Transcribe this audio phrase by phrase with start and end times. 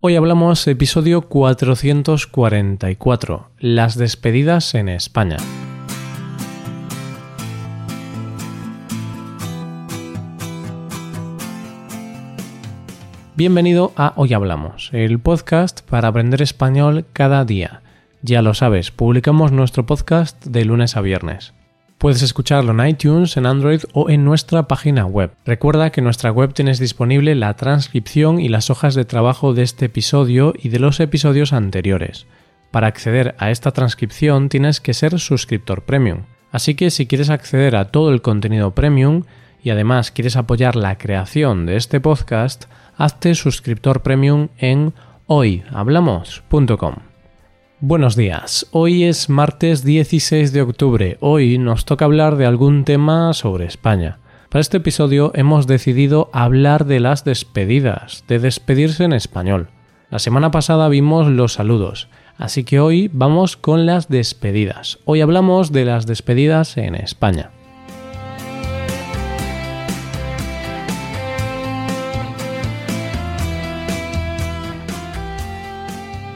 [0.00, 5.38] Hoy hablamos episodio 444, las despedidas en España.
[13.34, 17.82] Bienvenido a Hoy Hablamos, el podcast para aprender español cada día.
[18.22, 21.54] Ya lo sabes, publicamos nuestro podcast de lunes a viernes.
[21.98, 25.32] Puedes escucharlo en iTunes, en Android o en nuestra página web.
[25.44, 29.64] Recuerda que en nuestra web tienes disponible la transcripción y las hojas de trabajo de
[29.64, 32.28] este episodio y de los episodios anteriores.
[32.70, 36.26] Para acceder a esta transcripción tienes que ser suscriptor premium.
[36.52, 39.24] Así que si quieres acceder a todo el contenido premium
[39.60, 44.94] y además quieres apoyar la creación de este podcast, hazte suscriptor premium en
[45.26, 47.07] hoyhablamos.com.
[47.80, 53.32] Buenos días, hoy es martes 16 de octubre, hoy nos toca hablar de algún tema
[53.34, 54.18] sobre España.
[54.48, 59.68] Para este episodio hemos decidido hablar de las despedidas, de despedirse en español.
[60.10, 64.98] La semana pasada vimos los saludos, así que hoy vamos con las despedidas.
[65.04, 67.52] Hoy hablamos de las despedidas en España.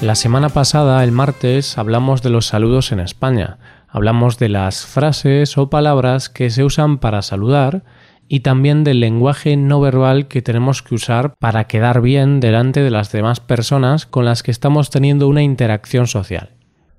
[0.00, 3.58] La semana pasada, el martes, hablamos de los saludos en España.
[3.88, 7.82] Hablamos de las frases o palabras que se usan para saludar
[8.28, 12.90] y también del lenguaje no verbal que tenemos que usar para quedar bien delante de
[12.90, 16.50] las demás personas con las que estamos teniendo una interacción social.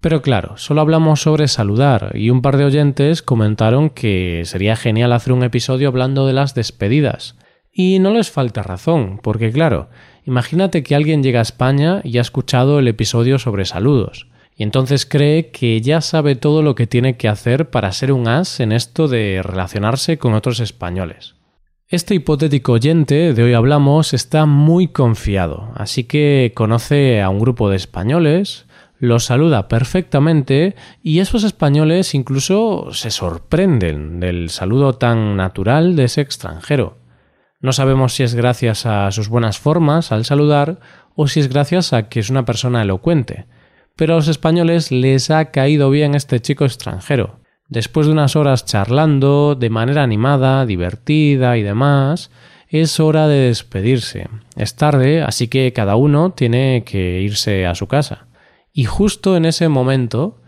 [0.00, 5.12] Pero claro, solo hablamos sobre saludar y un par de oyentes comentaron que sería genial
[5.12, 7.36] hacer un episodio hablando de las despedidas.
[7.72, 9.88] Y no les falta razón, porque claro,
[10.26, 15.04] Imagínate que alguien llega a España y ha escuchado el episodio sobre saludos, y entonces
[15.04, 18.72] cree que ya sabe todo lo que tiene que hacer para ser un as en
[18.72, 21.34] esto de relacionarse con otros españoles.
[21.88, 27.68] Este hipotético oyente de hoy hablamos está muy confiado, así que conoce a un grupo
[27.68, 28.64] de españoles,
[28.98, 36.22] los saluda perfectamente y esos españoles incluso se sorprenden del saludo tan natural de ese
[36.22, 37.03] extranjero.
[37.64, 40.80] No sabemos si es gracias a sus buenas formas al saludar
[41.14, 43.46] o si es gracias a que es una persona elocuente.
[43.96, 47.40] Pero a los españoles les ha caído bien este chico extranjero.
[47.70, 52.30] Después de unas horas charlando, de manera animada, divertida y demás,
[52.68, 54.28] es hora de despedirse.
[54.56, 58.26] Es tarde, así que cada uno tiene que irse a su casa.
[58.74, 60.42] Y justo en ese momento,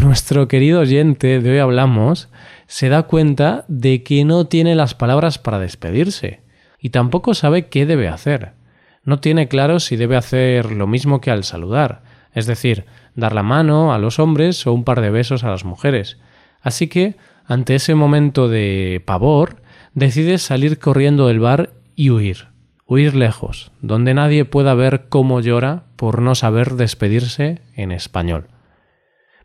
[0.00, 2.28] nuestro querido oyente de hoy hablamos
[2.68, 6.48] se da cuenta de que no tiene las palabras para despedirse
[6.80, 8.52] y tampoco sabe qué debe hacer.
[9.04, 12.02] No tiene claro si debe hacer lo mismo que al saludar,
[12.32, 15.64] es decir, dar la mano a los hombres o un par de besos a las
[15.64, 16.18] mujeres.
[16.60, 19.62] Así que, ante ese momento de pavor,
[19.94, 22.48] decide salir corriendo del bar y huir.
[22.86, 28.48] Huir lejos, donde nadie pueda ver cómo llora por no saber despedirse en español.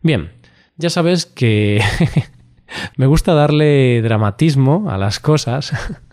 [0.01, 0.31] Bien,
[0.77, 1.81] ya sabes que
[2.97, 5.73] me gusta darle dramatismo a las cosas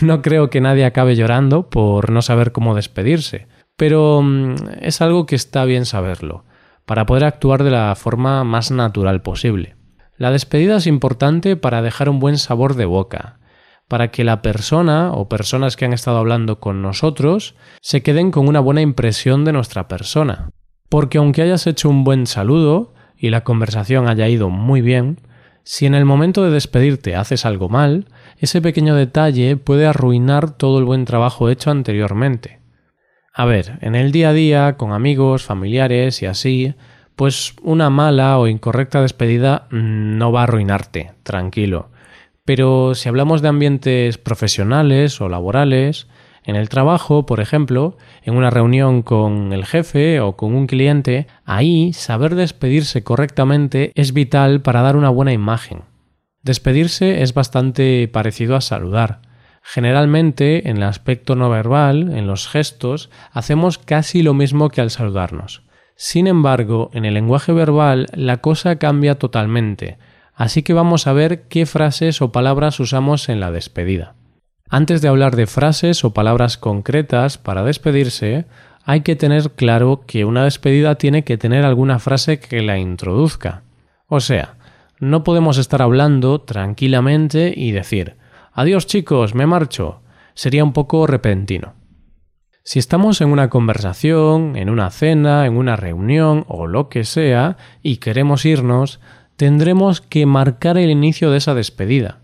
[0.00, 5.26] no creo que nadie acabe llorando por no saber cómo despedirse, pero mm, es algo
[5.26, 6.44] que está bien saberlo,
[6.86, 9.76] para poder actuar de la forma más natural posible.
[10.16, 13.38] La despedida es importante para dejar un buen sabor de boca,
[13.88, 18.48] para que la persona o personas que han estado hablando con nosotros se queden con
[18.48, 20.50] una buena impresión de nuestra persona.
[20.88, 25.20] Porque aunque hayas hecho un buen saludo y la conversación haya ido muy bien,
[25.62, 28.06] si en el momento de despedirte haces algo mal,
[28.38, 32.60] ese pequeño detalle puede arruinar todo el buen trabajo hecho anteriormente.
[33.34, 36.74] A ver, en el día a día, con amigos, familiares y así,
[37.14, 41.90] pues una mala o incorrecta despedida no va a arruinarte, tranquilo.
[42.44, 46.08] Pero si hablamos de ambientes profesionales o laborales,
[46.44, 51.26] en el trabajo, por ejemplo, en una reunión con el jefe o con un cliente,
[51.44, 55.82] ahí saber despedirse correctamente es vital para dar una buena imagen.
[56.42, 59.20] Despedirse es bastante parecido a saludar.
[59.62, 64.90] Generalmente, en el aspecto no verbal, en los gestos, hacemos casi lo mismo que al
[64.90, 65.62] saludarnos.
[65.96, 69.98] Sin embargo, en el lenguaje verbal la cosa cambia totalmente,
[70.32, 74.14] así que vamos a ver qué frases o palabras usamos en la despedida.
[74.70, 78.44] Antes de hablar de frases o palabras concretas para despedirse,
[78.84, 83.62] hay que tener claro que una despedida tiene que tener alguna frase que la introduzca.
[84.06, 84.54] O sea,
[85.00, 88.16] no podemos estar hablando tranquilamente y decir
[88.52, 90.02] Adiós chicos, me marcho.
[90.34, 91.74] Sería un poco repentino.
[92.64, 97.56] Si estamos en una conversación, en una cena, en una reunión o lo que sea
[97.82, 99.00] y queremos irnos,
[99.36, 102.18] tendremos que marcar el inicio de esa despedida.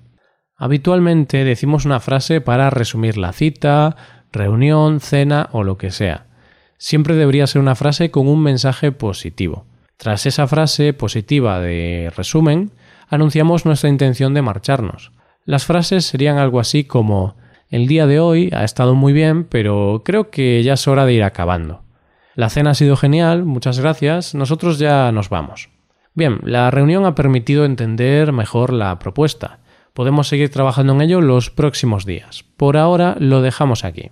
[0.57, 3.97] Habitualmente decimos una frase para resumir la cita,
[4.33, 6.27] reunión, cena o lo que sea.
[6.79, 9.67] Siempre debería ser una frase con un mensaje positivo.
[9.97, 12.73] Tras esa frase positiva de resumen,
[13.09, 15.13] anunciamos nuestra intención de marcharnos.
[15.45, 17.37] Las frases serían algo así como
[17.71, 21.15] el día de hoy ha estado muy bien, pero creo que ya es hora de
[21.15, 21.83] ir acabando.
[22.35, 25.71] La cena ha sido genial, muchas gracias, nosotros ya nos vamos.
[26.15, 29.59] Bien, la reunión ha permitido entender mejor la propuesta.
[29.93, 32.45] Podemos seguir trabajando en ello los próximos días.
[32.57, 34.11] Por ahora lo dejamos aquí.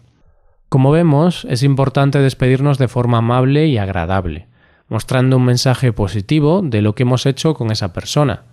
[0.69, 4.49] Como vemos, es importante despedirnos de forma amable y agradable,
[4.93, 8.45] mostrando un mensaje positivo de lo que hemos hecho con esa persona.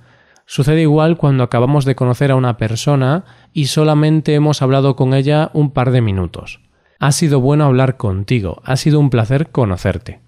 [0.46, 5.52] Sucede igual cuando acabamos de conocer a una persona y solamente hemos hablado con ella
[5.54, 6.62] un par de minutos.
[6.98, 10.22] Ha sido bueno hablar contigo, ha sido un placer conocerte.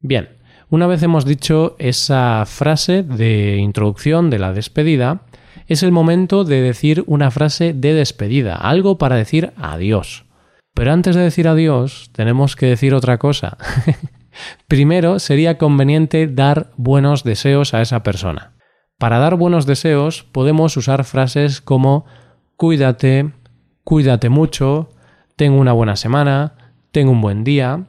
[0.00, 0.30] Bien,
[0.70, 5.26] una vez hemos dicho esa frase de introducción de la despedida,
[5.66, 10.24] es el momento de decir una frase de despedida, algo para decir adiós.
[10.74, 13.58] Pero antes de decir adiós, tenemos que decir otra cosa.
[14.68, 18.52] Primero, sería conveniente dar buenos deseos a esa persona.
[18.98, 22.04] Para dar buenos deseos podemos usar frases como
[22.56, 23.32] cuídate,
[23.84, 24.90] cuídate mucho,
[25.36, 27.86] tengo una buena semana, tengo un buen día.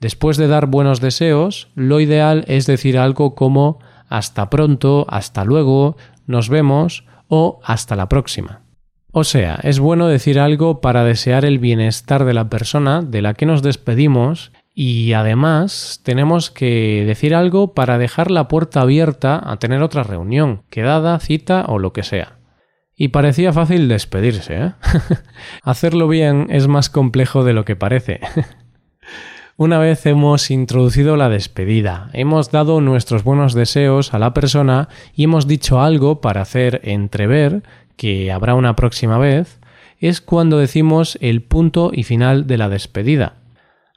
[0.00, 3.78] Después de dar buenos deseos, lo ideal es decir algo como
[4.08, 5.96] hasta pronto, hasta luego,
[6.26, 8.62] nos vemos o hasta la próxima.
[9.12, 13.34] O sea, es bueno decir algo para desear el bienestar de la persona de la
[13.34, 19.56] que nos despedimos y además tenemos que decir algo para dejar la puerta abierta a
[19.58, 22.38] tener otra reunión, quedada, cita o lo que sea.
[22.96, 24.72] Y parecía fácil despedirse, ¿eh?
[25.62, 28.20] Hacerlo bien es más complejo de lo que parece.
[29.56, 35.24] Una vez hemos introducido la despedida, hemos dado nuestros buenos deseos a la persona y
[35.24, 37.62] hemos dicho algo para hacer entrever
[37.96, 39.60] que habrá una próxima vez,
[40.00, 43.43] es cuando decimos el punto y final de la despedida.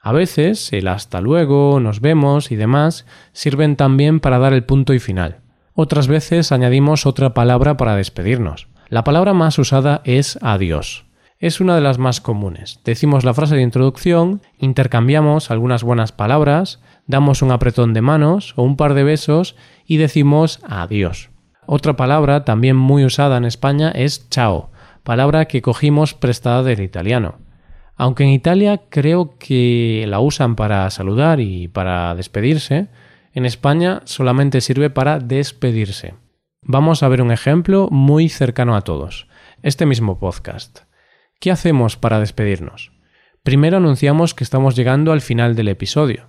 [0.08, 4.94] A veces el hasta luego, nos vemos y demás sirven también para dar el punto
[4.94, 5.40] y final.
[5.74, 8.68] Otras veces añadimos otra palabra para despedirnos.
[8.88, 11.04] La palabra más usada es adiós.
[11.40, 12.80] Es una de las más comunes.
[12.86, 18.62] Decimos la frase de introducción, intercambiamos algunas buenas palabras, damos un apretón de manos o
[18.62, 21.28] un par de besos y decimos adiós.
[21.66, 24.70] Otra palabra también muy usada en España es chao,
[25.02, 27.46] palabra que cogimos prestada del italiano.
[27.98, 32.86] Aunque en Italia creo que la usan para saludar y para despedirse,
[33.34, 36.14] en España solamente sirve para despedirse.
[36.62, 39.26] Vamos a ver un ejemplo muy cercano a todos.
[39.62, 40.80] Este mismo podcast.
[41.40, 42.92] ¿Qué hacemos para despedirnos?
[43.42, 46.28] Primero anunciamos que estamos llegando al final del episodio.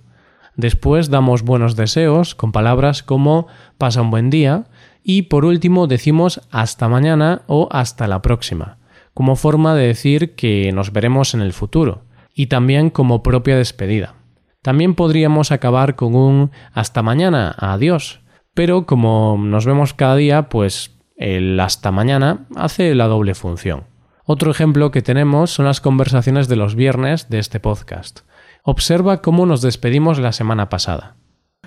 [0.56, 3.46] Después damos buenos deseos con palabras como
[3.78, 4.64] pasa un buen día
[5.04, 8.79] y por último decimos hasta mañana o hasta la próxima,
[9.14, 12.02] como forma de decir que nos veremos en el futuro,
[12.34, 14.14] y también como propia despedida.
[14.62, 18.20] También podríamos acabar con un hasta mañana, adiós,
[18.54, 23.84] pero como nos vemos cada día, pues el hasta mañana hace la doble función.
[24.24, 28.20] Otro ejemplo que tenemos son las conversaciones de los viernes de este podcast.
[28.62, 31.16] Observa cómo nos despedimos la semana pasada.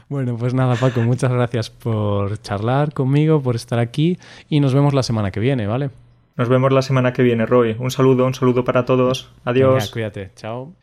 [0.07, 4.19] Bueno, pues nada, Paco, muchas gracias por charlar conmigo, por estar aquí
[4.49, 5.89] y nos vemos la semana que viene, ¿vale?
[6.35, 7.75] Nos vemos la semana que viene, Roy.
[7.77, 9.31] Un saludo, un saludo para todos.
[9.45, 9.91] Adiós.
[9.91, 10.75] cuídate, chao.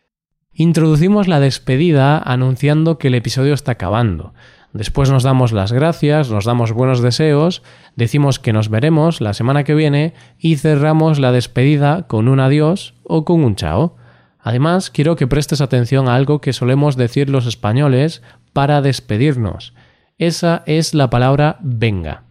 [0.52, 4.35] Introducimos la despedida anunciando que el episodio está acabando.
[4.73, 7.62] Después nos damos las gracias, nos damos buenos deseos,
[7.97, 12.95] decimos que nos veremos la semana que viene y cerramos la despedida con un adiós
[13.02, 13.97] o con un chao.
[14.38, 19.75] Además, quiero que prestes atención a algo que solemos decir los españoles para despedirnos.
[20.19, 22.25] Esa es la palabra venga.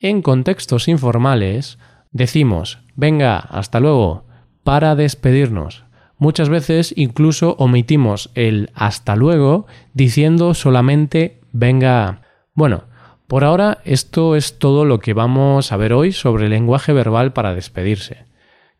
[0.00, 1.78] En contextos informales
[2.12, 4.24] decimos venga, hasta luego,
[4.64, 5.84] para despedirnos.
[6.18, 12.22] Muchas veces incluso omitimos el hasta luego diciendo solamente venga.
[12.54, 12.84] Bueno,
[13.26, 17.32] por ahora esto es todo lo que vamos a ver hoy sobre el lenguaje verbal
[17.32, 18.26] para despedirse.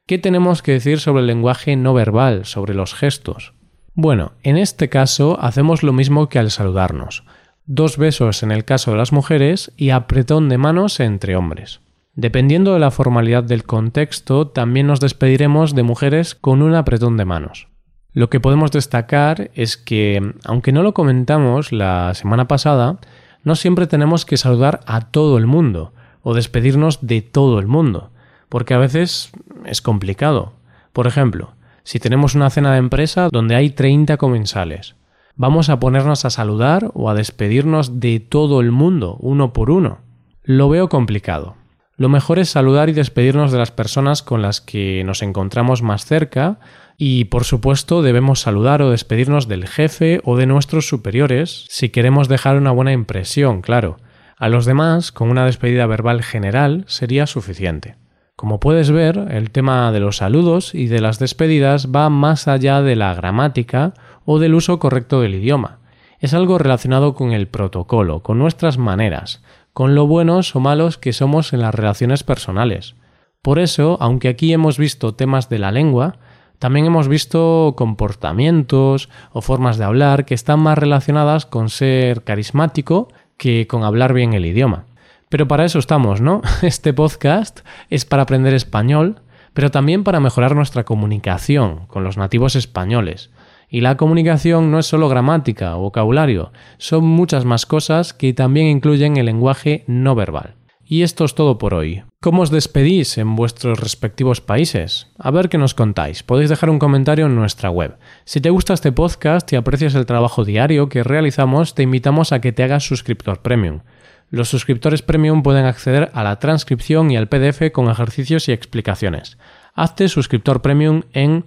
[0.06, 3.54] ¿Qué tenemos que decir sobre el lenguaje no verbal, sobre los gestos?
[3.94, 7.24] Bueno, en este caso hacemos lo mismo que al saludarnos.
[7.66, 11.80] Dos besos en el caso de las mujeres y apretón de manos entre hombres.
[12.14, 17.24] Dependiendo de la formalidad del contexto, también nos despediremos de mujeres con un apretón de
[17.24, 17.68] manos.
[18.12, 22.98] Lo que podemos destacar es que, aunque no lo comentamos la semana pasada,
[23.44, 28.10] no siempre tenemos que saludar a todo el mundo o despedirnos de todo el mundo,
[28.50, 29.32] porque a veces
[29.64, 30.52] es complicado.
[30.92, 34.96] Por ejemplo, si tenemos una cena de empresa donde hay 30 comensales,
[35.34, 40.00] ¿vamos a ponernos a saludar o a despedirnos de todo el mundo, uno por uno?
[40.42, 41.56] Lo veo complicado.
[41.96, 46.06] Lo mejor es saludar y despedirnos de las personas con las que nos encontramos más
[46.06, 46.58] cerca
[46.96, 52.28] Y por supuesto debemos saludar o despedirnos del jefe o de nuestros superiores si queremos
[52.28, 53.98] dejar una buena impresión, claro.
[54.38, 57.96] A los demás, con una despedida verbal general, sería suficiente.
[58.36, 62.82] Como puedes ver, el tema de los saludos y de las despedidas va más allá
[62.82, 63.94] de la gramática
[64.24, 65.78] o del uso correcto del idioma.
[66.18, 71.12] Es algo relacionado con el protocolo, con nuestras maneras, con lo buenos o malos que
[71.12, 72.94] somos en las relaciones personales.
[73.40, 76.18] Por eso, aunque aquí hemos visto temas de la lengua,
[76.58, 83.08] también hemos visto comportamientos o formas de hablar que están más relacionadas con ser carismático
[83.36, 84.84] que con hablar bien el idioma.
[85.28, 86.42] Pero para eso estamos, ¿no?
[86.62, 87.60] Este podcast
[87.90, 89.22] es para aprender español,
[89.54, 93.30] pero también para mejorar nuestra comunicación con los nativos españoles.
[93.74, 98.66] Y la comunicación no es solo gramática o vocabulario, son muchas más cosas que también
[98.66, 100.56] incluyen el lenguaje no verbal.
[100.84, 102.02] Y esto es todo por hoy.
[102.20, 105.10] ¿Cómo os despedís en vuestros respectivos países?
[105.18, 106.22] A ver qué nos contáis.
[106.22, 107.96] Podéis dejar un comentario en nuestra web.
[108.26, 112.42] Si te gusta este podcast y aprecias el trabajo diario que realizamos, te invitamos a
[112.42, 113.80] que te hagas suscriptor premium.
[114.28, 119.38] Los suscriptores premium pueden acceder a la transcripción y al PDF con ejercicios y explicaciones.
[119.74, 121.46] Hazte suscriptor premium en